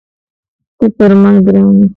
ته 0.77 0.85
پر 0.97 1.11
ما 1.21 1.31
ګران 1.45 1.69
یې. 1.79 1.87